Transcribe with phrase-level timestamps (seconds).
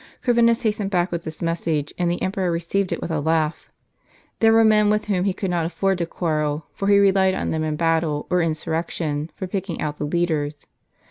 [0.23, 3.71] Corvinus hastened back with this message, and the emperor received it with a laugh.
[4.39, 7.51] They were men with whom he could not afford to quarrel; for he relied on
[7.51, 10.65] them in battle, or insurrection, for picking out the leaders.